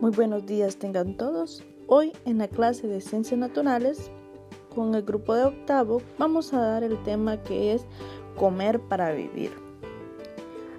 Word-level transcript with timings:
Muy 0.00 0.12
buenos 0.12 0.46
días 0.46 0.76
tengan 0.76 1.14
todos. 1.14 1.62
Hoy 1.86 2.14
en 2.24 2.38
la 2.38 2.48
clase 2.48 2.86
de 2.86 3.02
Ciencias 3.02 3.38
Naturales 3.38 4.10
con 4.74 4.94
el 4.94 5.02
grupo 5.02 5.34
de 5.34 5.44
octavo 5.44 6.00
vamos 6.16 6.54
a 6.54 6.60
dar 6.62 6.82
el 6.82 7.02
tema 7.02 7.42
que 7.42 7.74
es 7.74 7.84
comer 8.34 8.80
para 8.80 9.12
vivir. 9.12 9.50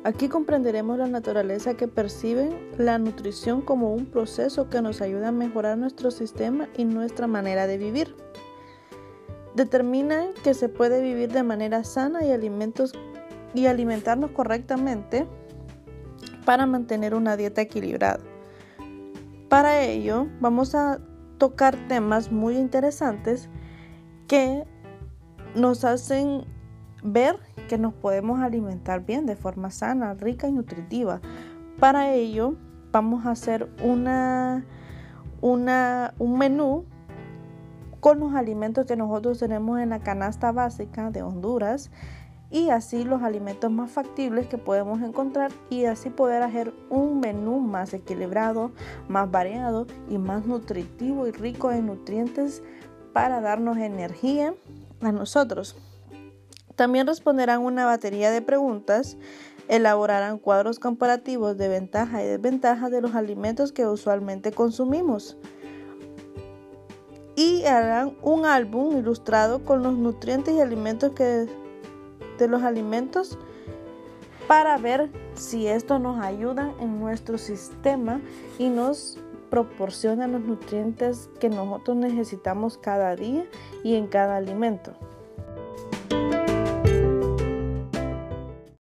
Aquí 0.04 0.28
comprenderemos 0.28 0.98
la 0.98 1.06
naturaleza 1.06 1.76
que 1.76 1.88
percibe 1.88 2.50
la 2.80 2.98
nutrición 2.98 3.62
como 3.62 3.94
un 3.94 4.08
proceso 4.08 4.72
que 4.72 4.82
nos 4.82 5.02
ayuda 5.02 5.28
a 5.28 5.32
mejorar 5.32 5.78
nuestro 5.78 6.10
sistema 6.10 6.68
y 6.76 6.86
nuestra 6.86 7.28
manera 7.28 7.68
de 7.68 7.78
vivir. 7.78 8.16
Determinan 9.54 10.30
que 10.44 10.56
se 10.56 10.68
puede 10.68 11.00
vivir 11.00 11.32
de 11.32 11.44
manera 11.44 11.84
sana 11.84 12.26
y 12.26 12.32
alimentos 12.32 12.94
y 13.54 13.68
alimentarnos 13.68 14.32
correctamente 14.32 15.28
para 16.44 16.66
mantener 16.66 17.14
una 17.14 17.38
dieta 17.38 17.62
equilibrada. 17.62 18.20
Para 19.52 19.82
ello 19.82 20.30
vamos 20.40 20.76
a 20.76 21.02
tocar 21.38 21.76
temas 21.90 22.32
muy 22.32 22.56
interesantes 22.56 23.50
que 24.26 24.66
nos 25.56 25.84
hacen 25.84 26.46
ver 27.04 27.36
que 27.68 27.78
nos 27.78 27.94
podemos 27.94 28.40
alimentar 28.40 29.06
bien 29.06 29.26
de 29.26 29.36
forma 29.36 29.70
sana, 29.70 30.14
rica 30.14 30.48
y 30.48 30.54
nutritiva. 30.54 31.20
Para 31.82 32.14
ello 32.14 32.56
vamos 32.94 33.26
a 33.26 33.32
hacer 33.32 33.70
una, 33.84 34.66
una, 35.42 36.14
un 36.18 36.38
menú 36.38 36.86
con 38.00 38.22
los 38.22 38.34
alimentos 38.34 38.86
que 38.86 38.96
nosotros 38.96 39.38
tenemos 39.38 39.82
en 39.82 39.90
la 39.90 40.00
canasta 40.00 40.54
básica 40.54 41.12
de 41.12 41.24
Honduras 41.24 41.92
y 42.52 42.70
así 42.70 43.04
los 43.04 43.24
alimentos 43.24 43.72
más 43.72 43.92
factibles 43.92 44.48
que 44.48 44.58
podemos 44.58 45.02
encontrar 45.02 45.52
y 45.70 45.86
así 45.86 46.10
poder 46.10 46.44
hacer 46.44 46.74
un 46.90 47.22
menú 47.22 47.60
más 47.60 47.94
equilibrado, 47.94 48.72
más 49.08 49.32
variado 49.32 49.88
y 50.10 50.18
más 50.18 50.46
nutritivo 50.46 51.28
y 51.28 51.32
rico 51.32 51.72
en 51.72 51.88
nutrientes 51.88 52.62
para 53.14 53.40
darnos 53.40 53.78
energía 53.78 54.54
a 55.02 55.12
nosotros. 55.12 55.78
También 56.76 57.08
responderán 57.08 57.62
una 57.62 57.86
batería 57.86 58.32
de 58.32 58.42
preguntas, 58.42 59.18
elaborarán 59.68 60.38
cuadros 60.38 60.80
comparativos 60.80 61.58
de 61.58 61.70
ventaja 61.70 62.22
y 62.24 62.28
desventaja 62.28 62.90
de 62.90 63.02
los 63.02 63.16
alimentos 63.16 63.72
que 63.72 63.88
usualmente 63.88 64.52
consumimos 64.52 65.38
y 67.36 67.64
harán 67.64 68.18
un 68.22 68.46
álbum 68.46 68.98
ilustrado 68.98 69.64
con 69.64 69.84
los 69.84 69.94
nutrientes 69.94 70.54
y 70.54 70.60
alimentos 70.60 71.12
que 71.14 71.48
de 72.42 72.48
los 72.48 72.64
alimentos 72.64 73.38
para 74.48 74.78
ver 74.78 75.10
si 75.36 75.68
esto 75.68 76.00
nos 76.00 76.20
ayuda 76.24 76.74
en 76.80 77.00
nuestro 77.00 77.38
sistema 77.38 78.20
y 78.58 78.70
nos 78.70 79.20
proporciona 79.52 80.28
los 80.28 80.42
nutrientes 80.42 81.30
que 81.40 81.50
nosotros 81.50 81.98
necesitamos 81.98 82.78
cada 82.78 83.16
día 83.16 83.46
y 83.84 83.96
en 83.96 84.08
cada 84.08 84.38
alimento. 84.38 84.94